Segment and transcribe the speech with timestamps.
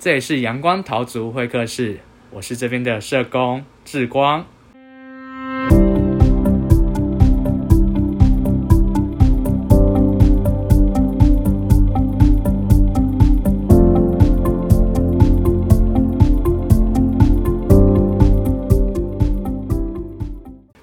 [0.00, 2.00] 这里是阳光桃族会客室，
[2.30, 4.46] 我是这边的社工志光。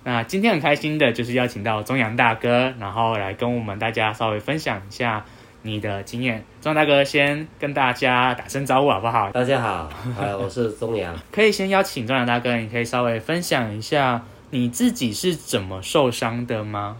[0.03, 5.25] 那今天很开心的就是邀请到中阳大哥，然后来跟我们大家稍微分享一下
[5.67, 6.43] 你的经验。
[6.61, 9.29] 中阳大哥先跟大家打声招呼好不好？
[9.31, 11.13] 大家好，呃， 我是钟阳。
[11.31, 16.97] 可以先邀请中阳大哥，你可以稍微分享一下你自己是怎么受伤的吗？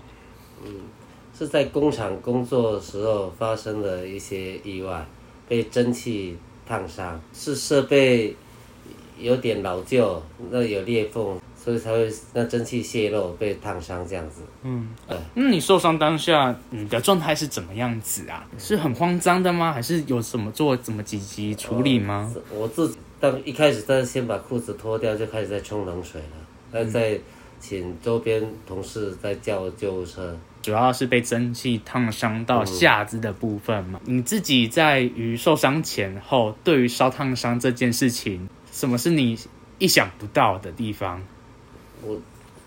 [0.66, 0.72] 嗯
[1.38, 5.05] 是在工厂工作的时候发生的一些意外，
[5.48, 6.36] 被蒸汽
[6.68, 8.36] 烫伤，是设备
[9.20, 14.41] 有点老旧，那有裂缝，所以才会那蒸汽泄漏被烫伤这样子。
[14.63, 18.48] 嗯，对，那你受伤当下，你的状态是怎么样子啊？
[18.57, 19.73] 是很慌张的吗？
[19.73, 22.34] 还是有什么做怎么紧急处理吗？
[22.55, 26.27] 我自己当一开始，但是先把裤子脱掉，就开始在冲冷水了，
[26.71, 27.20] 那再
[27.59, 30.37] 请周边同事再叫救护车。
[30.62, 33.99] 主要是被蒸汽烫伤到下肢的部分嘛。
[34.05, 39.37] 你自己在于受伤前后，对于烧烫伤这件事情，什么是你
[39.79, 41.21] 意想不到的地方？
[42.03, 42.17] 我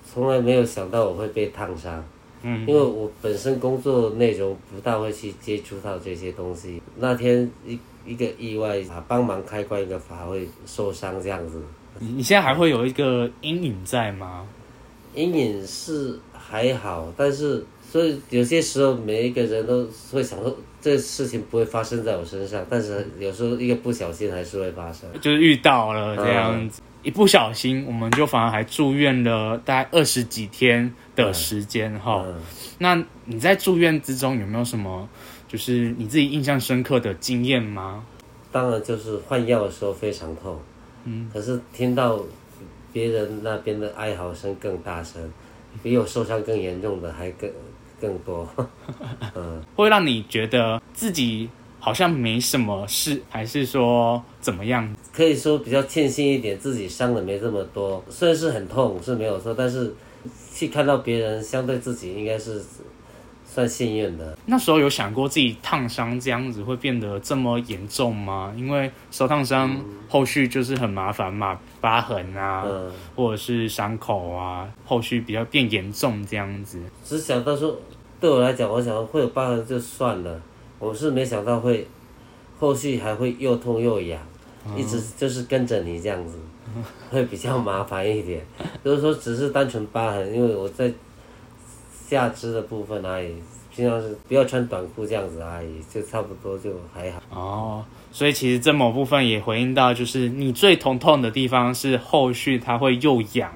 [0.04, 2.02] 从来没有想到我会被烫伤。
[2.42, 11.60] 嗯因为我本身工作内容不大会去接触到这些东西，那天一一个意外啊，帮忙开关一个阀会受伤这样子，
[11.98, 14.46] 你你现在还会有一个阴影在吗？
[15.14, 25.06] 阴影是还好，但是所以有些时候每一个人都会想说这事情不会发生在我身上，但是有时候一个不小心还是会发生。
[25.20, 32.24] 就是遇到了这样子，一不小心我们就反而还住院了大概二十几天的时间哈。
[32.26, 32.34] 嗯，
[32.78, 35.08] 那你在住院之中有没有什么
[35.48, 38.04] 就是你自己印象深刻的经验吗？
[38.52, 40.60] 当然就是换药的时候非常痛，
[41.04, 42.20] 嗯，可是听到
[42.92, 45.32] 别人那边的哀嚎声更大声，
[45.82, 47.48] 比我受伤更严重的还更
[48.00, 48.48] 更多。
[49.34, 51.48] 嗯， 会让你觉得自己
[51.78, 54.88] 好像没什么事，还是说怎么样？
[55.12, 59.94] 可以说比较庆幸一点，自己伤的没这么多，虽然是很痛是没有错，但是
[60.54, 62.62] 去看到别人，相对自己应该是
[63.44, 64.38] 算幸运的。
[64.46, 68.52] 那时候有想过自己烫伤这样子会变得这么严重吗？
[68.56, 69.76] 因为手烫伤
[70.08, 76.78] 后续就是很麻烦嘛，疤痕啊，嗯，或者是伤口啊，后续比较变严重这样子。
[77.04, 77.76] 只想到说，
[78.20, 80.40] 对我来讲，我想会有疤痕就算了，
[80.78, 81.86] 我是没想到会
[82.58, 84.20] 后续还会又痛又痒，
[84.76, 86.38] 一直就是跟着你这样子，
[87.10, 88.44] 会比较麻烦一点。
[88.84, 90.93] 就是说，只是单纯疤痕，因为我在
[92.09, 93.34] 下肢的部分而已，
[93.75, 97.22] 平常是不要穿短裤这样子而已，就差不多就还好。
[97.31, 103.53] 哦，所以其实这某部分也回应到，就是你最疼痛的地方是后续它会又痒，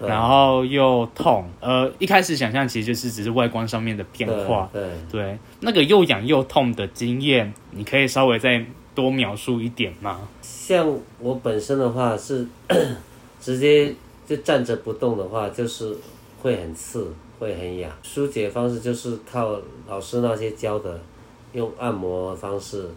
[0.00, 1.48] 然后又痛。
[1.60, 8.64] 呃，一开始想象其实就是只是外观上面的变化，对，对对，那个又痒又痛的经验，你可以稍微再
[8.94, 10.28] 多描述一点吗？
[10.42, 12.46] 像我本身的话是
[13.40, 13.94] 直接
[14.26, 15.96] 就站着不动的话，就是
[16.42, 17.06] 会很刺，
[17.38, 17.90] 会很痒。
[18.02, 19.58] 疏解方式就是靠
[19.88, 21.00] 老师那些教的，
[21.52, 22.88] 用按摩方式，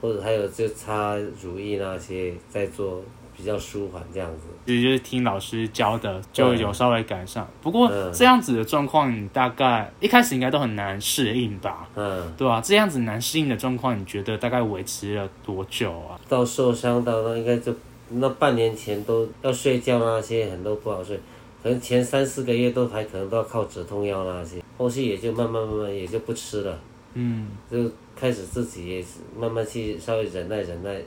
[0.00, 3.02] 或者还有就擦乳液那些，在做
[3.40, 4.42] 比较舒缓这样子。
[4.66, 7.46] 其实就是听老师教的，就有稍微改善。
[7.62, 11.88] 不过嗯这样子的状况，你大概一开始应该都很难适应吧？
[11.96, 16.20] 嗯，对啊，这样子难适应的状况，你觉得大概维持了多久啊？
[16.28, 17.74] 到受伤到那应该就
[18.10, 21.18] 那半年前都要睡觉那些很多不好睡，
[21.62, 26.78] 可能前三四个月都还可能都要靠止痛药那些，后续也就慢慢慢慢也就不吃了。
[27.14, 31.00] 嗯，就开始自己也是慢慢去稍微忍耐忍耐，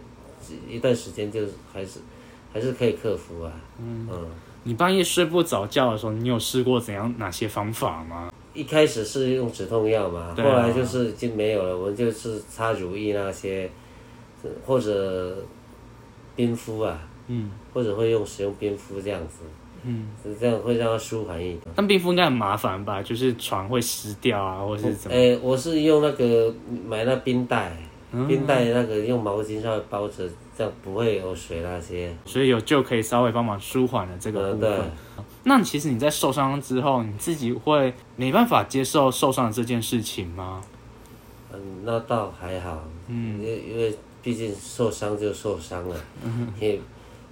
[0.70, 1.40] 一段时间就
[1.72, 2.00] 还是
[2.54, 3.52] 还是可以克服啊。
[3.80, 4.08] 嗯
[4.66, 8.32] 你半夜睡不着觉的时候，你有试过怎样哪些方法吗？
[8.54, 13.70] 一开始是用止痛药嘛，后来就是已经没有了，我们就是擦乳液那些，
[14.66, 15.36] 或者
[16.36, 19.40] 冰敷啊，嗯或者会用使用冰敷这样子，
[19.84, 20.08] 嗯，
[20.40, 21.60] 这样会让它舒缓一点。
[21.76, 23.02] 但冰敷应该很麻烦吧？
[23.04, 25.18] 就是床会湿掉啊，或是怎么？
[25.18, 26.54] 诶、我是用那个
[26.88, 27.76] 买那冰袋，
[28.14, 32.16] 嗯冰袋那个用毛巾稍微包着，这样不会有水那些。
[32.26, 34.92] 所以有就可以稍微帮忙舒缓了这个嗯，对部分。。
[35.46, 40.64] 那其实你在受伤之后，你自己会没办法接受受伤的这件事情吗？
[41.52, 45.96] 嗯，那倒还好，嗯因为因为毕竟受伤就受伤了，
[46.60, 46.80] 也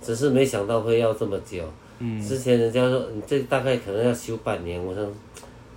[0.01, 1.63] 只是没想到会要这么久。
[1.99, 5.07] 嗯之前人家说你这大概可能要休半年，我说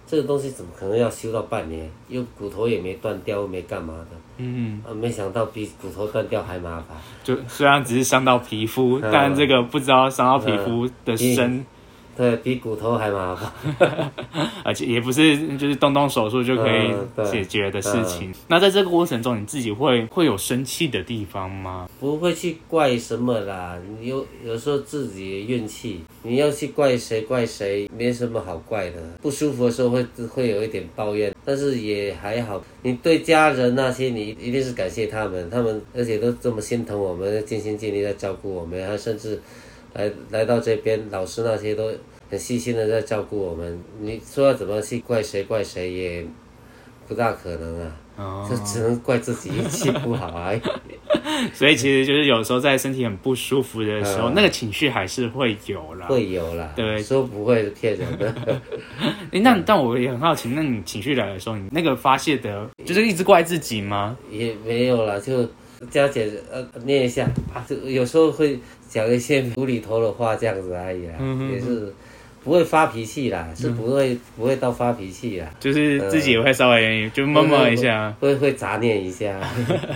[0.06, 1.90] 这个东西怎么可能要修到半年？
[2.08, 4.16] 又骨头也没断掉，又没干嘛的。
[4.36, 6.96] 嗯，啊，没想到比骨头断掉还麻烦。
[7.22, 11.64] 就虽然只是伤到皮肤，但这个不知道伤到皮肤的深，
[12.16, 14.10] 对比骨头还麻烦。
[14.64, 16.92] 而且也不是就是动动手术就可以
[17.30, 18.32] 解决的事情。
[18.48, 21.88] 那在这个过程中，你自己会会有生气的地方吗？
[22.00, 29.00] 不会去怪什么啦，你有有时候自己的运气，你要去怪谁怪谁，没什么好怪的。
[29.20, 32.62] 不舒服的时候会会有一点抱怨，但是也还好。
[32.82, 39.40] 你对家人那些，你一定是感谢他们，他们而且都这么心疼我们，尽心尽力在照顾我们，还甚至
[39.94, 41.90] 来来到这边，老师那些都
[42.30, 43.80] 很细心的在照顾我们。
[44.00, 46.26] 你说要怎么去怪谁怪谁也
[47.08, 50.60] 不大可能啊，哦就只能怪自己运气不好而已。
[51.54, 56.06] 所以其实就是有时候在身体很不舒服的时候，那个情绪还是会有啦。
[56.08, 58.60] 嗯会有啦，对说不会是骗人的。
[59.30, 64.16] 诶那但我也很好奇，那你情绪来的时候，你那个发泄的，就是一直怪自己吗？
[64.30, 65.48] 也没有啦，就
[65.90, 68.58] 佳姐呃念一下啊，就有时候会
[68.88, 71.92] 讲一些无厘头的话这样子而已啦，嗯也是
[72.42, 79.40] 不会发脾气啦，是不会不会到发脾气啦，就是自己也会稍微就默默一下，会会杂念一下，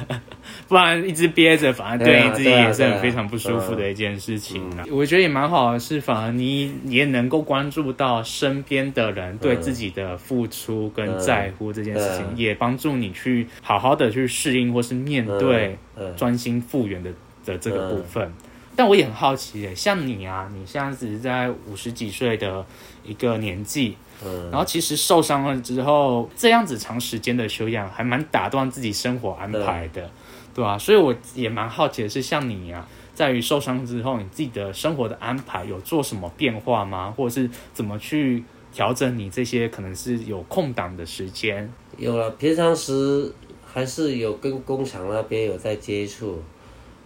[0.67, 4.85] 不然一直憋着，反而对自己也是很非常不舒服的一件事情啦。
[4.91, 12.35] 我觉得也蛮好的，是反而你也能够关注到身边的人对自己的付出跟在乎这件事情，嗯。
[12.39, 16.17] 也帮助你去好好的去适应或是面对嗯。
[16.17, 17.11] 专心复原的
[17.45, 18.33] 的这个部分。
[18.79, 22.65] 但我也很好奇耶，像你啊，你现在只是在五十几岁的
[23.03, 30.09] 一个年纪，嗯然后其实受伤了之后，这样子长时间的休养，还蛮打断自己生活安排的，
[30.55, 32.87] 对吧、所以我也蛮好奇的是，像你啊，
[33.17, 37.13] 在于受伤之后，你自己的生活的安排有做什么变化吗？
[37.17, 41.69] 或者是怎么去调整你这些可能是有空档的时间？
[41.97, 43.33] 有了，平常时
[43.67, 46.41] 还是有跟工厂那边有在接触，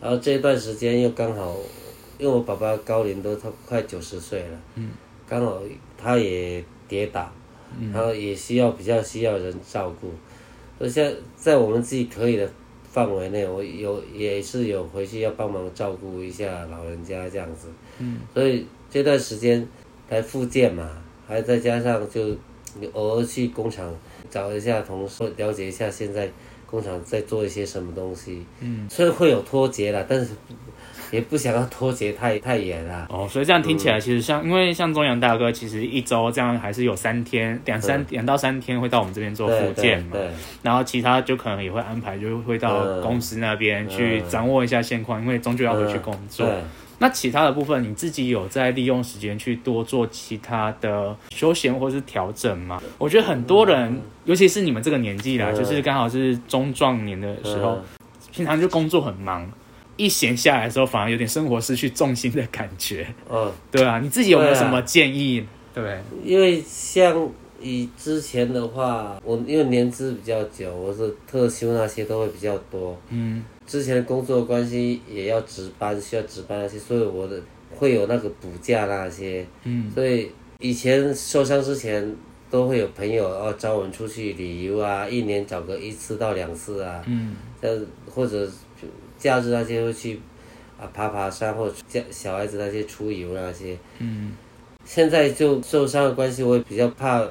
[0.03, 1.57] 然后这段时间又刚好，
[2.19, 4.91] 因为我爸爸高龄都他快九十岁了，嗯，
[5.29, 5.63] 刚好
[5.97, 7.31] 他也跌倒，
[7.93, 10.11] 然后也需要比较需要人照顾，
[10.77, 12.51] 所以像在我们自己可以的
[12.91, 17.69] 范围内，我有也是有回去要帮忙照顾一下老人家这样子，
[17.99, 19.65] 嗯，所以这段时间
[20.11, 22.37] 来复健嘛，还再加上就
[22.93, 23.95] 偶尔去工厂
[24.29, 26.29] 找一下同事，了解一下现在
[26.73, 28.47] 工厂在做一些什么东西。
[28.61, 30.31] 嗯，虽然会有脱节了，但是
[31.11, 33.07] 也不想要脱节太太严了。
[33.11, 40.13] 哦，所以这样听起来，其实像因为像中阳大哥，其实一周这样还是有三天，两三两到三天会到我们这边做复健嘛。
[40.13, 40.31] 对对
[40.63, 46.47] 然后其他就可能也会安排，就会到嗯公司那边去掌握一下现况，因为终究要回去工作。
[46.47, 46.57] 对，
[47.03, 52.81] 那其他的部分，你自己有在利用时间去多做其他的休闲或是调整吗？
[52.97, 57.81] 我觉得很多人，尤其是你们这个年纪啦，嗯就是刚好是中壮年的时候，
[58.31, 59.51] 平常就工作很忙，
[59.97, 63.05] 一闲下来的时候，反而有点生活失去重心的感觉。
[63.29, 65.45] 嗯，对啊，你自己有没有什么建议？
[65.75, 67.29] 对，因为像
[67.61, 72.97] 以之前的话，我因为年资比较久，我是特休那些都会比较多。
[73.09, 77.41] 嗯，之前的工作关系也要值班，需要值班那些，所以我的
[77.75, 79.47] 会有那个补假那些。
[79.65, 82.15] 嗯，所以以前受伤之前
[82.51, 87.03] 都会有朋友哦找我们出去旅游啊，一年找个一次到两次啊。
[87.07, 88.47] 嗯，像或者
[89.17, 90.21] 假日那些会去
[90.79, 93.75] 啊爬爬山，或者家小孩子那些出游那些。
[94.01, 94.33] 嗯，
[94.85, 97.27] 现在就受伤的关系，我也比较怕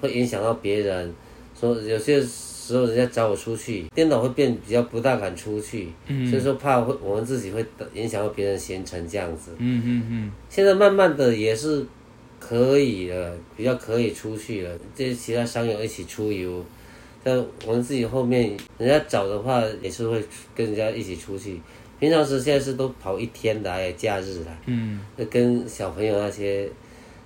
[0.00, 1.12] 会影响到别人。
[1.54, 2.18] 说有些
[2.64, 9.50] 时候人家找我出去，颠倒会变比较不大敢出去，嗯所以说怕会我们自己会影响到别人行程这样子。
[9.58, 11.84] 嗯嗯嗯，现在慢慢的也是
[12.38, 16.64] 可以了，比较可以出去了，这些其他商友一起出游。
[17.24, 20.22] 但我们自己后面人家找的话，也是会
[20.54, 21.60] 跟人家一起出去。
[21.98, 26.68] 平常时现在是都跑一天的，还有假日啦，嗯，就跟小朋友那些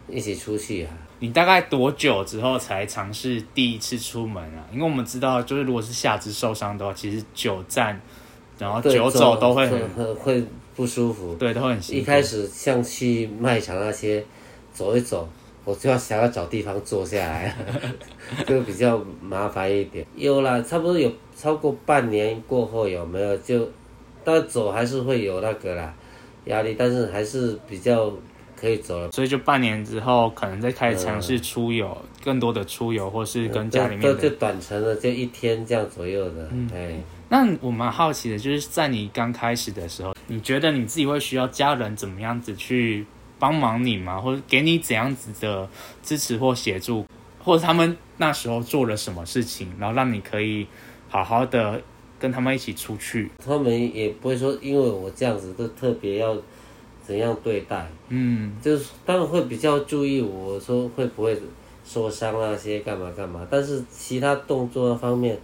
[0.09, 0.90] 一起出去啊。
[1.19, 4.61] 你大概多久之后才尝试第一次出门啊？
[4.73, 7.99] 因为我们知道，就是如果是下肢受伤的话，其实久站，
[8.59, 10.45] 然后久走都会走很，很会
[10.75, 11.35] 不舒服。
[11.37, 12.03] 对，都会很辛苦。
[12.03, 14.23] 一开始像去卖场那些
[14.75, 15.27] 走一走，
[15.65, 17.57] 我就要想要找地方坐下来，
[18.47, 20.07] 就比较麻烦一点。
[20.15, 23.67] 有啦，差不多有超过半年过后有没有就，
[24.23, 25.95] 但走还是会有那个啦
[26.45, 28.13] 压力，但是还是比较
[28.59, 29.13] 可以走了。
[29.13, 34.31] 所以就半年之后，可能再开始尝试出游，更多的出游，或是跟家里就就面的。
[34.31, 36.99] 短程的，就一天这样左右的，哎、
[37.29, 43.05] 那我蛮好奇的，就是在你刚开始的时候，你觉得你自己会需要家人怎么样子去
[43.39, 44.21] 帮忙你吗？
[44.21, 45.69] 或者给你怎样子的
[46.03, 47.05] 支持或协助？
[47.43, 50.67] 或者他们那时候做了什么事情，然后让你可以
[51.09, 51.81] 好好的
[52.19, 53.31] 跟他们一起出去。
[53.39, 56.37] 他们也不会说因为我这样子都特别要
[57.07, 58.53] 怎样对待，嗯。
[58.61, 61.39] 就是当然会比较注意我说会不会
[61.85, 65.39] 受伤那些干嘛干嘛，但是其他动作方面，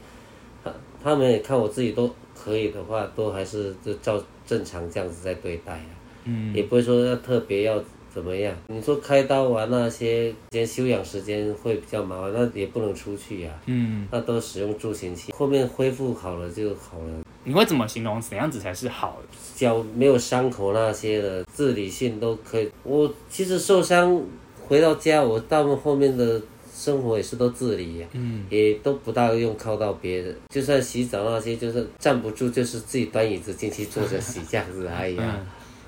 [0.64, 5.86] 他他们也看我自己都可以的话，都还是就照正常这样子在对待啊，
[6.24, 6.52] 嗯。
[6.52, 7.80] 也不会说要特别要
[8.12, 8.54] 怎么样。
[8.66, 17.22] 你说开刀完那些时间休养时间会比较麻烦，那也不能出去呀、嗯，那都使用助行器，后面恢复好了就好了。
[17.44, 19.36] 你会怎么形容怎样子才是好的？
[19.54, 22.70] 脚没有伤口那些的自理性都可以。
[22.82, 24.20] 我其实受伤
[24.66, 26.40] 回到家，我大部分后面的
[26.74, 30.36] 生活也是都自理呀、嗯也都不大用靠到别人。
[30.48, 35.38] 就算洗澡那些，就是站不住，就是自己端椅子进去坐着洗这样子而已啊。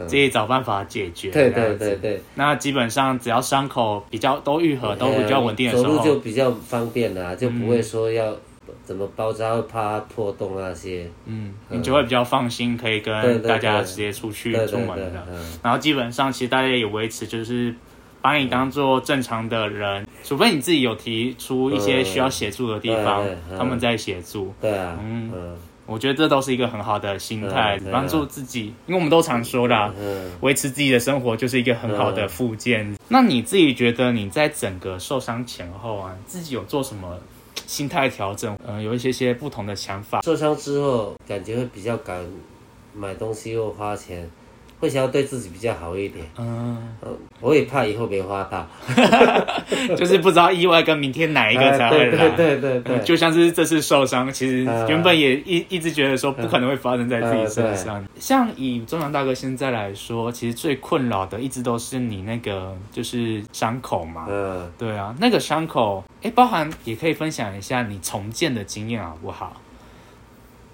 [0.08, 1.30] 自己找办法解决。
[1.30, 8.36] 对对对对，那基本上只要伤口比较都愈合，都比较稳定的时走路就，比较方便啦、就不会说要
[8.84, 11.10] 怎么包扎，怕它破洞那些。
[11.26, 15.26] 嗯，你就会比较放心，可以跟大家直接出去出门的。
[15.30, 15.58] 嗯。
[15.62, 17.74] 然后基本上其实大家也维持就是。
[18.24, 23.22] 把你当做正常的人，除非你自己有提出一些需要协助的地方
[23.58, 24.50] 他们在协助。
[24.62, 28.72] 对啊，嗯嗯我觉得这都是一个很好的心态帮助自己。
[28.86, 32.96] 因为我们都常说啦，嗯，维持自己的生活就是一个很好的附件。
[33.08, 37.18] 那你自己觉得你在整个受伤前后啊，自己有做什么
[37.66, 38.58] 心态调整？
[38.66, 40.22] 嗯，有一些些不同的想法。
[40.22, 42.24] 受伤之后感觉会比较敢
[42.92, 44.30] 买东西又花钱，
[44.84, 46.24] 会想要对自己比较好一点。
[46.38, 48.66] 嗯，嗯，我也怕以后没花到，
[49.96, 52.28] 就是不知道意外跟明天哪一个才会哎来。
[52.36, 58.04] 对对对对就像是这次受伤，其实嗯原本也一一直觉得说不可能会发生在自己身上。
[58.20, 64.26] 像以中阳大哥现在来说，其实最困扰的一直都是你那个就是伤口嘛。
[64.28, 69.56] 嗯，对啊，那个伤口，哎，包含也可以分享一下你重建的经验好不好？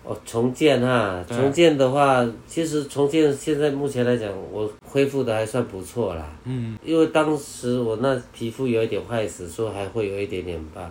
[0.02, 6.26] 哦，重建哈，重建的话，其实重建现在目前来讲，我恢复的还算不错啦。
[6.44, 10.90] 嗯因为当时我那皮肤有一点坏死，说还会有一点点疤。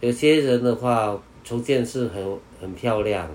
[0.00, 3.30] 有些人的话，重建是很很漂亮，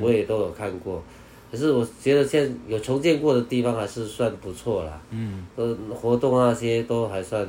[0.00, 1.02] 我也都有看过。
[1.50, 7.48] 可是我觉得现在有重建过的地方还是算不错啦，嗯呃，活动那些都还算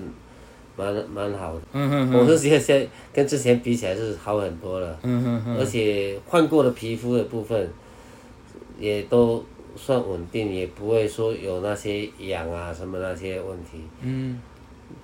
[0.79, 1.61] 蛮蛮好的。
[1.73, 7.69] 嗯哼我是觉得现在跟之前比起来是好很多了，嗯哼哼，而且换过的皮肤的部分
[8.79, 9.43] 也都
[9.75, 13.83] 算稳定，也不会说有那些痒啊什么那些问题。
[14.01, 14.39] 嗯，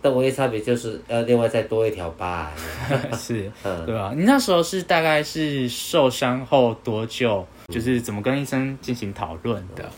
[0.02, 2.52] 但唯一差别就是要另外再多一条疤。
[3.14, 7.46] 是，嗯，对吧、你那时候是大概是受伤后多久？
[7.74, 9.90] 就是怎么跟医生进行讨论的？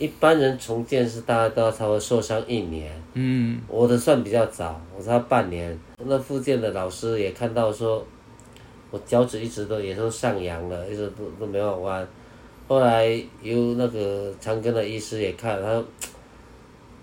[0.00, 5.78] 一般人重建是大概都要差不多受伤一年，嗯我的算比较早，我差半年。
[6.02, 8.02] 那复健的老师也看到说，
[8.90, 12.08] 我脚趾一直都也都上扬了，一直都都没有弯。
[12.66, 13.06] 后来
[13.42, 15.84] 由那个长庚的医师也看，他说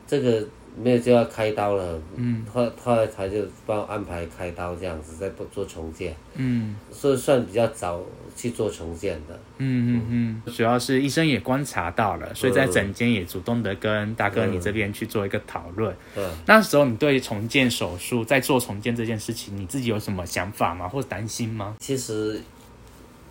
[0.08, 0.44] 这个
[0.80, 8.00] 没有就要开刀了，嗯后后来他就帮我安排开刀这样子，再不做重建，嗯所以算比较早
[8.36, 9.40] 去做重建的。
[9.58, 15.96] 嗯嗯嗯，主要是医生也观察到了，所以在诊间也主动的跟大哥你这边去做一个讨论。
[16.14, 20.88] 对，那时候你对重建手术，在做重建这件事情，你自己有什么想法吗？
[20.88, 21.76] 或者担心吗？
[21.80, 22.40] 其实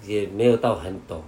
[0.05, 1.23] 也没有到很懂，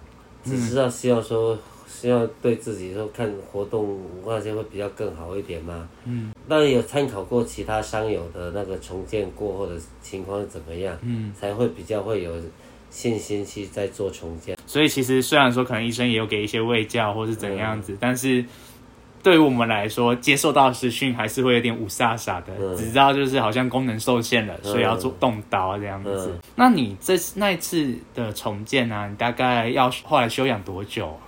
[0.44, 1.56] 只知道需要说，
[1.88, 5.88] 希望对自己说看活动那些会比较更好一点嘛。
[6.04, 12.32] 嗯，当然有参考过其他商友的那个重建过后的情况是怎么样，嗯，才会比较会有
[12.90, 14.56] 信心去再做重建。
[14.66, 18.44] 所以其实虽然说可能医生也有给一些喂教或是怎样子，但是
[19.22, 26.30] 对于我们来说，接受到实讯还是会有点五煞煞的，嗯只知道就是好像功能受限了，所以要做动刀这样子。
[26.32, 31.27] 嗯那你这那一次的重建啊，你大概要后来休养多久啊？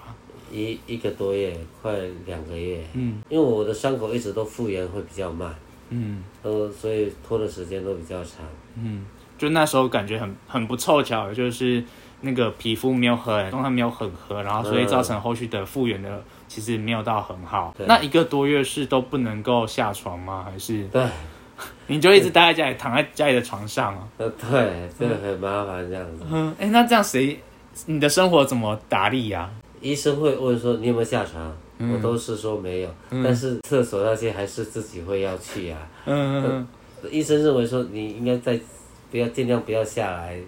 [0.50, 1.92] 一一个多月，快
[2.26, 5.54] 两个月，嗯因为我的伤口一直都复原会比较慢，
[5.90, 8.44] 嗯都，所以拖的时间都比较长。
[8.76, 9.06] 嗯，
[9.38, 11.82] 就那时候感觉很很不凑巧，就是
[12.20, 17.74] 那个皮肤没有很状态没有很合，然后所以造成后续的复原的其实没有到很好。
[17.76, 20.46] 对那一个多月是都不能够下床吗？
[20.50, 21.04] 还是对，
[21.86, 24.08] 你就一直待在家里，躺在家里的床上啊？
[24.18, 26.24] 呃，对，这个很麻烦这样子。
[26.30, 27.40] 嗯，哎，那这样谁
[27.86, 29.48] 你的生活怎么打理呀、
[29.80, 35.88] 医生会问说你有没有下床，嗯我都是说没有，但是厕所那些还是自己会要去啊。
[36.06, 36.66] 嗯嗯
[37.10, 38.60] 医生认为说你应该在
[39.10, 40.38] 不要尽量不要下来，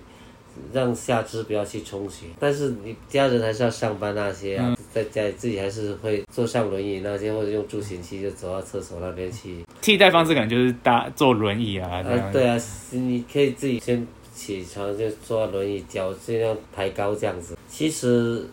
[0.70, 2.26] 让下肢不要去充血。
[2.38, 9.64] 但是你家人还是要上班那些啊，在家里自己还是会坐上轮椅那些，或者用助行器就走到厕所那边去。
[9.80, 12.56] 替代方式可能就是搭坐轮椅啊，对啊，
[12.90, 17.56] 你可以自己先起床就坐轮椅，脚尽量抬高这样子。
[17.66, 18.46] 其实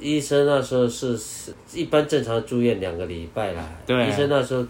[0.00, 4.64] 医生那时候是是一般正常住院两个礼拜啦，对医生那时候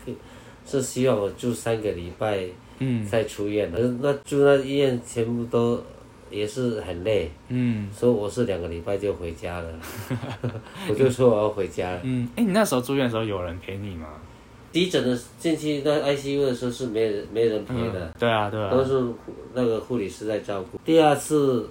[0.67, 2.45] 是希望我住三个礼拜
[2.79, 3.79] 嗯再出院的。
[4.03, 5.83] 那住那医院全部都
[6.31, 9.69] 也是很累，嗯所以我是两个礼拜就回家了。
[10.89, 12.01] 我就说我要回家了。
[12.05, 14.07] 嗯，哎、你那时候住院的时候有人陪你吗？
[14.73, 17.99] 急诊的进去那 ICU 的时候是没人没人陪的。
[18.07, 19.05] 嗯，对啊对啊，都是
[19.53, 20.79] 那个护理师在照顾。
[20.85, 21.69] 第二次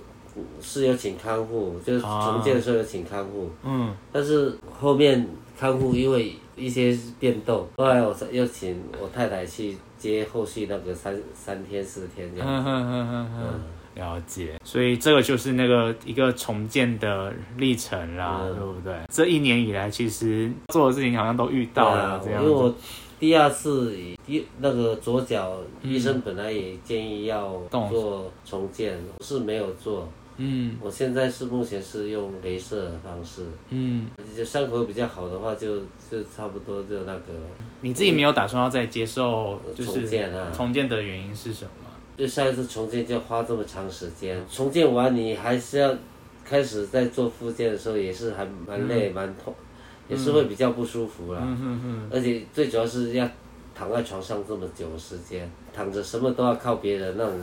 [0.62, 5.28] 是有请看护，就是重建的时候有请看护，嗯但是后面
[5.58, 12.48] 看护因为一些变动，后来我又请我太太去接后续那个三三天四天这样。
[12.48, 13.60] 嗯哼哼。
[13.96, 18.94] 了解，所以这个就是那个一个重建的历程啦，嗯对不对？
[19.12, 22.48] 这一年以来，其实做的事情好像都遇到了，这样子。
[22.50, 22.74] 因为我
[23.20, 30.08] 第二次一那个左脚医生本来也建议要动做重建，是没有做。
[30.40, 30.78] 嗯。
[30.82, 35.78] 我现在是目前是用镭射的方式，嗯，就伤口比较好的话就，
[36.10, 37.34] 就差不多就那个。
[37.82, 40.52] 你自己没有打算要再接受就是重建啊。
[40.52, 41.72] 重建的原因是什么？
[42.18, 45.96] 就上一次重建就要花这么长时间，重建完你还是要
[46.44, 49.56] 开始在做复健的时候也是还蛮累蛮痛，
[50.10, 51.40] 也是会比较不舒服啦。
[51.42, 53.26] 嗯嗯嗯，而且最主要是要
[53.80, 57.40] 躺在床上这么久时间，躺着什么都要靠别人，那种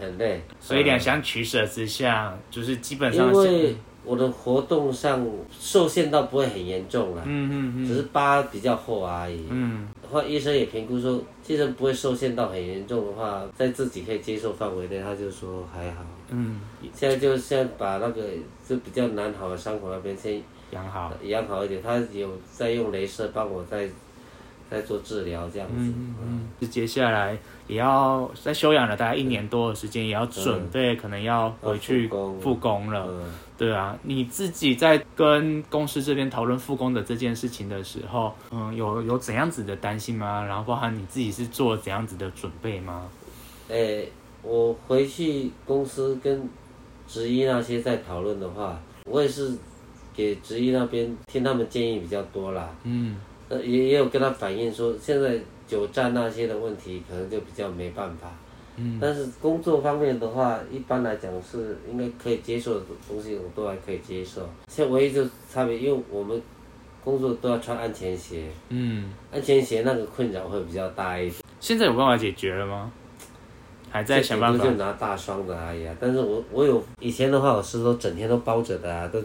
[0.00, 0.40] 很累。
[0.58, 9.46] 所以两相取舍之下，就是基本上因是为我的活动上受限到不会很严重了，嗯嗯嗯只是疤比较厚而已。
[9.50, 16.02] 嗯后来医生也评估说，其实不会受限到很严重的话，在自己可以接受范围内，他就说还好。
[16.30, 16.60] 嗯，
[16.94, 18.22] 现在就先把那个
[18.66, 21.12] 就比较难好的伤口那边先养好。
[21.22, 23.88] 养好一点，他有在用镭射帮我再
[24.70, 25.74] 再做治疗这样子。
[25.76, 26.14] 嗯
[26.60, 27.36] 嗯，接下来
[27.66, 32.08] 也要在休养了大概一年多的时间，也要准备可能要回去
[32.40, 33.06] 复工了。
[33.08, 40.44] 嗯，对啊，你自己在跟公司这边讨论复工的这件事情的时候，嗯，有有怎样子的担心吗？
[40.44, 43.08] 然后包含你自己是做怎样子的准备吗？
[43.68, 44.10] 诶、
[44.42, 46.48] 我回去公司跟
[47.06, 49.56] 职医那些在讨论的话，我也是
[50.14, 52.68] 给职医那边听他们建议比较多啦。
[52.84, 53.16] 嗯
[53.50, 58.30] 呃，也也有跟他反映说，现在久站那些的问题可能就比较没办法。
[58.76, 64.48] 嗯但是工作方面的话，一般来讲是应该可以接受的东西，我都还可以接受。
[64.68, 66.40] 现在唯一就差别，因为我们
[67.04, 71.42] 工作都要穿安全鞋，嗯，安全鞋那个困扰会比较大一点。
[71.58, 72.90] 现在有办法解决了吗？
[73.90, 74.70] 还在想办法就。
[74.76, 75.94] 拿大双的而已啊。
[75.98, 79.20] 但是我我有以前的话，我是都整天都包着的啊，都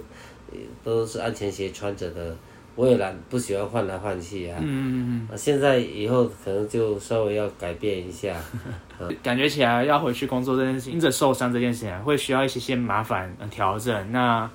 [0.83, 2.35] 都是安全鞋穿着的。
[2.75, 4.59] 我也懒，不喜欢换来换去啊。
[4.61, 8.35] 嗯嗯嗯现在以后可能就稍微要改变一下。
[8.99, 14.11] 嗯，感觉起来要回去工作这件事情，因着受伤这件事情，会需要一些些麻烦呃调整。
[14.11, 14.49] 那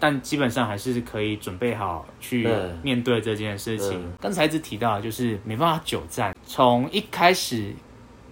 [0.00, 4.12] 但基本上还是可以准备好去嗯面对这件事情嗯。
[4.20, 7.72] 刚才一直提到，就是没办法久站，从一开始，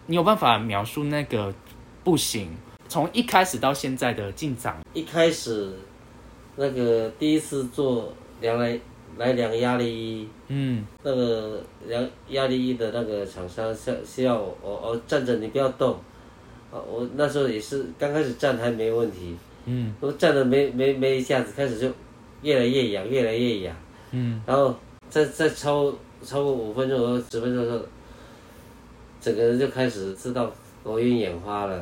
[0.07, 1.54] 你有办法描述那个
[2.02, 2.48] 不行，
[2.88, 4.78] 从一开始到现在的进展。
[4.92, 5.72] 一开始
[6.57, 8.78] 那个第一次做量来
[9.16, 10.85] 来量压力衣，嗯。
[11.03, 15.92] 那个量压力衣的那个厂商是是要我我我站着你不要动。
[16.72, 19.94] 啊，我那时候也是刚开始站还没问题，嗯。
[20.00, 21.88] 我站了没没没一下子，开始就
[22.42, 23.77] 越来越痒，越来越痒，
[24.11, 24.42] 嗯。
[24.44, 24.74] 然后
[25.09, 27.85] 再再超超过五分钟和十分钟的时候，
[29.20, 30.53] 整个人就开始知道
[30.85, 31.75] 头晕眼花了，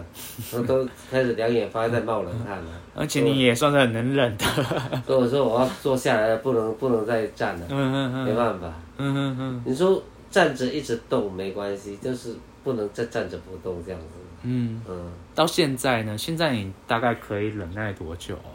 [0.53, 2.71] 然 后都开始两眼发在冒冷汗了。
[2.95, 4.45] 而且你也算是很能忍的。
[5.05, 8.73] 所以我说我要坐下来了，不能不能再站了，嗯嗯嗯没办法。
[8.99, 14.07] 嗯嗯嗯你说站着一直动没关系，就是不能再站着不动这样子。
[14.45, 14.81] 嗯。
[14.88, 16.17] 嗯，到现在呢？
[16.17, 18.55] 现在你大概可以忍耐多久啊？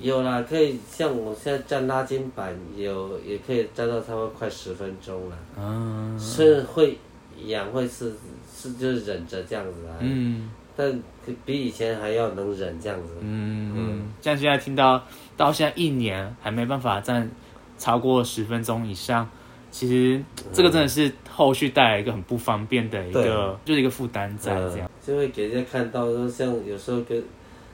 [0.00, 5.36] 有啦，可以像我现在站拉筋板，有也可以站到差不多快十分钟了。
[5.58, 6.96] 嗯是会
[7.44, 8.12] 痒，会是
[8.58, 11.02] 是就是忍着这样子啊，嗯但
[11.44, 13.14] 比以前还要能忍这样子。
[13.20, 15.02] 嗯嗯，像现在听到
[15.36, 17.30] 到现在一年还没办法站
[17.76, 19.28] 超过十分钟以上，
[19.70, 24.86] 其实这个真的是后续带来一个很不方便的一个，就是一个负担在这样。
[24.86, 27.22] 嗯就会给人家看到说，像有时候跟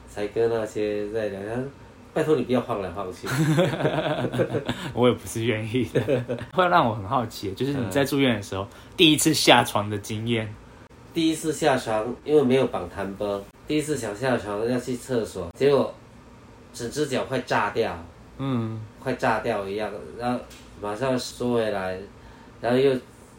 [0.09, 1.69] 才跟那些在聊天，
[2.13, 3.27] 拜托你不要晃来晃去。
[4.95, 8.67] 我也不是愿意的， 会让我很好奇，就是你在住院的时候
[8.97, 10.49] 第一次下床的经验。
[11.15, 15.95] 第一次下床，因为没有绑弹绷，第一次想下床要去厕所，结果
[16.73, 17.97] 整只脚快炸掉，
[18.39, 20.41] 嗯快炸掉一样，然后
[20.83, 21.97] 马上缩回来，
[22.61, 22.93] 然后又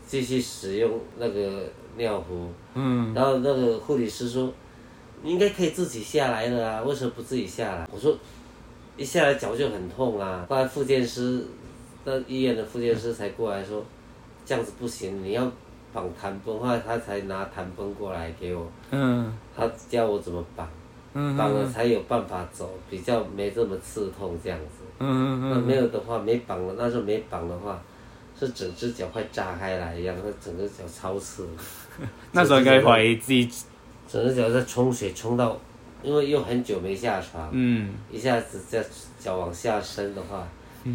[0.07, 1.63] 继续使用那个
[1.97, 4.53] 尿壶，嗯然后那个护理师说，
[5.21, 7.85] 你应该可以自己下来的啊，为什么不自己下来？
[7.91, 8.17] 我说，
[8.95, 10.45] 一下来脚就很痛啊。
[10.49, 11.45] 后来复健师，
[12.05, 13.83] 那医院的复健师才过来说，
[14.45, 15.51] 这样子不行，你要
[15.95, 16.60] 绑弹绷。
[16.60, 20.67] 后来他才拿弹绷过来给我，嗯他教我怎么绑，
[21.13, 24.84] 嗯绑了才有办法走，比较没这么刺痛这样子。
[24.99, 27.81] 嗯那没有的话，没绑了，那时候没绑的话，
[28.38, 31.47] 是整只脚快炸开来一样，那整个脚超刺。
[32.34, 33.49] 那时候应该怀疑自己，
[34.08, 35.58] 整只脚在冲水冲到，
[36.03, 38.84] 因为又很久没下床，嗯，一下子这
[39.19, 40.47] 脚往下伸的话，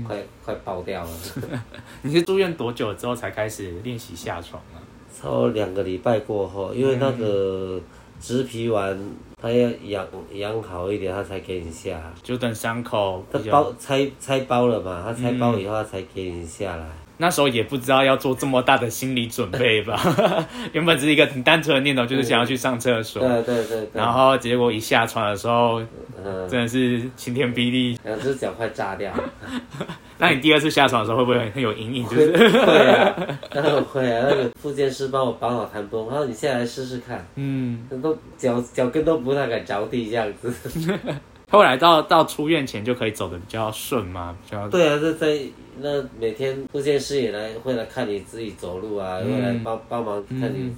[0.06, 1.10] 快快爆掉了。
[2.02, 4.80] 你是住院多久之后才开始练习下床啊？
[5.18, 7.80] 超两个礼拜过后，因为那个
[8.20, 8.98] 植皮丸，
[9.40, 12.12] 它要养养好一点，它才给你下。
[12.22, 16.86] 就等伤口它包拆拆包了嘛，它拆包以后它才给你下来。
[17.20, 20.00] 那时候也不知道要做这么大的心理准备吧，
[20.72, 23.88] 原本只是一个很单纯的念头，就是想要去上厕所，对对对对。
[23.92, 25.82] 然后结果一下床的时候，
[26.24, 27.98] 嗯，真的是晴天霹雳。
[28.04, 29.12] 两只脚快炸掉。
[30.16, 32.08] 那你第二次下床的时候会不会很很有阴影？
[32.08, 33.14] 就是会啊，
[33.50, 34.26] 当然会啊。
[34.30, 40.98] 那个复健师帮我绑好弹绷，他说你现在来试试看，嗯，都脚脚跟都不太敢着地这样子。
[41.52, 45.36] 后来到到出院前就可以走的比较顺嘛，比较对啊，这在
[45.82, 50.74] 那每天复健师也来会来看你自己走路啊，嗯会来帮帮忙看你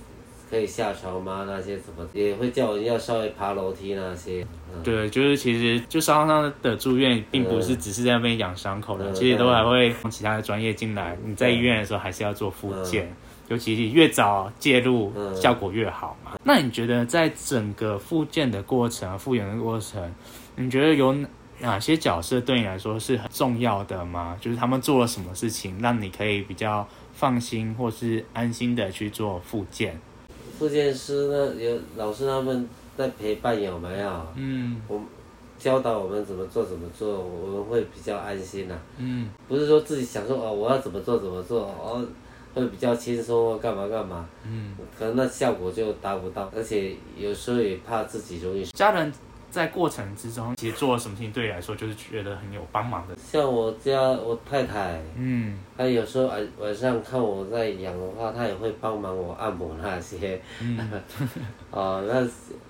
[0.51, 1.45] 可以下床吗？
[1.47, 4.47] 那些什么也会叫我要稍微爬楼梯那些。
[4.75, 11.17] 嗯，对，就是其实就伤伤的住院，并不是只是在那边养伤口的，嗯其实都还会从其他的专业进来。
[11.25, 13.11] 你在医院的时候还是要做复健，
[13.49, 16.33] 尤其是越早介入，嗯效果越好嘛。
[16.45, 20.15] 那你觉得在整个复健的过程、复原的过程，
[20.57, 21.17] 你觉得有
[21.63, 24.37] 哪些角色对你来说是很重要的吗？
[24.41, 29.99] 就是他们做了什么事情，让你可以比较放心或是安心的去做复健？
[30.59, 34.27] 复健师呢有老师他们在陪伴有没有？
[34.35, 35.01] 嗯我
[35.59, 42.05] 教导我们怎么做怎么做，我们会比较安心呐、嗯不是说自己想说哦，我要怎么做怎么做哦，
[42.55, 48.65] 会比较轻松或干嘛干嘛，嗯，可能那效果就达不到，而且有时候也怕自己容易。
[48.67, 49.13] 家人
[49.53, 53.15] 在过程之中，其实做了什么事情对你来说就是觉得很有帮忙的。
[53.17, 60.41] 像我家我太太，嗯她有时候晚晚上看我在养的话，她也会帮忙我按摩那些。
[60.63, 60.91] 嗯
[61.71, 62.27] 哦，那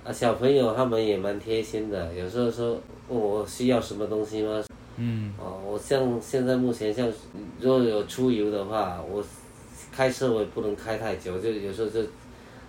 [0.09, 2.77] 啊小朋友他们也蛮贴心的，有时候说
[3.09, 4.61] 问我需要什么东西吗？
[4.97, 7.07] 嗯哦，我像现在目前像
[7.61, 9.25] 如果有出游的话，我
[9.93, 12.01] 开车我也不能开太久，就有时候就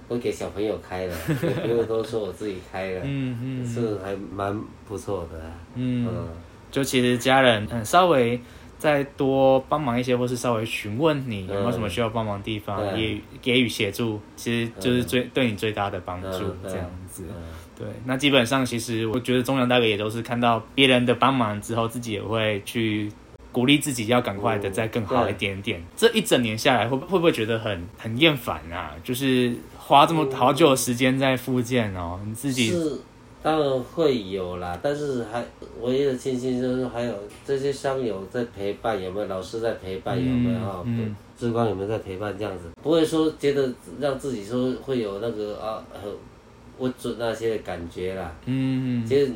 [0.08, 5.52] 都给小朋友开了， 也不用都说我自己开的，嗯嗯是还蛮不错的、啊。
[5.76, 6.28] 嗯，嗯，
[6.72, 8.39] 就其实家人嗯稍微
[8.78, 17.24] 再多帮忙一些，或是稍微询问你有没有什么需要帮忙的地方，对也给予协助，其实就是最对你最大的帮助这样子。
[17.30, 17.36] 嗯
[17.76, 23.12] 对，那基本上其实我觉得中央大哥也都是看到别人的帮忙之后，自己也会去
[23.52, 25.82] 鼓励自己要赶快的嗯再更好一点点。
[25.98, 28.92] 这一整年下来，会不会不会觉得很很厌烦啊？
[29.04, 29.52] 就是
[29.86, 32.98] 花这么好久的时间在复健哦，你自己是
[33.41, 35.43] 当然会有啦，但是还
[35.82, 37.13] 唯一的庆幸就是还有
[37.46, 40.82] 这些伤友在陪伴，有没有老师在陪伴，有没有哈？
[40.86, 42.69] 嗯嗯志光有没有在陪伴这样子？
[42.82, 43.69] 不会说觉得
[44.00, 46.10] 让自己说会有那个啊很
[46.78, 48.34] 不准那些的感觉啦。
[48.46, 49.30] 嗯其实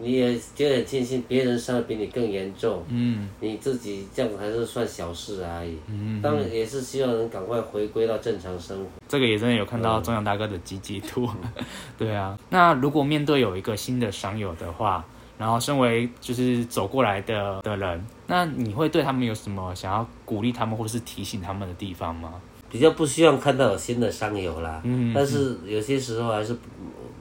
[0.00, 5.76] 你也觉得很庆幸，别人伤的比你更严重，嗯你自己这样还是算小事而已。
[5.88, 8.86] 嗯，当然也是希望能赶快回归到正常生活。
[9.08, 11.28] 这个也真的有看到中阳大哥的积极度，
[11.98, 12.38] 对啊。
[12.48, 15.04] 那如果面对有一个新的伤友的话，
[15.38, 22.34] 然后身为就是走过来的的人，那你会对他们有什么想要鼓励他们或是提醒他们的地方吗？
[22.70, 26.56] 比较不希望看到有新的伤友啦，嗯但是有些时候还是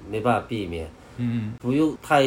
[0.07, 0.87] 没办法避免，
[1.17, 2.21] 嗯不用太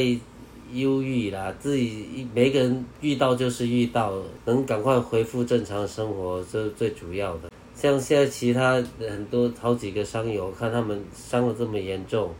[0.72, 4.12] 忧郁啦，自己一每个人遇到就是遇到，
[4.44, 7.50] 能赶快恢复正常生活，这是最主要的。
[7.74, 12.32] 像现在其他很多好几个伤友，看他们伤的这么严重，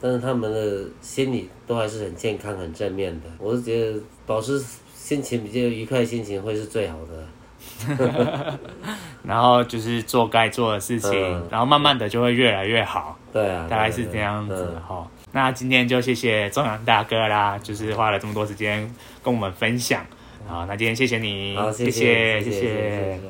[0.00, 3.26] 但是他们的心理都还是很健康、很正面的。
[3.38, 4.60] 我是觉得保持
[4.94, 7.26] 心情比较愉快，心情会是最好的。
[9.22, 20.04] 然后就是做该做的事情，嗯然后慢慢的就会越来越好，对啊，大概是这样子哈、那今天就谢谢中阳大哥啦，就是花了这么多时间跟我们分享。
[20.46, 23.20] 好，那今天谢谢你，谢谢谢谢。